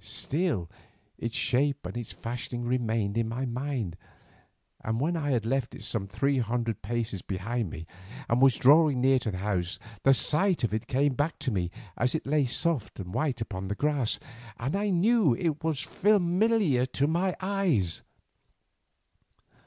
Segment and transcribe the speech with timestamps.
[0.00, 0.70] Still,
[1.18, 3.98] its shape and fashioning remained in my mind,
[4.80, 7.86] and when I had left it some three hundred paces behind me,
[8.26, 11.70] and was drawing near to the house, the sight of it came back to me
[11.94, 14.18] as it lay soft and white upon the grass,
[14.58, 18.00] and I knew that it was familiar to my eyes.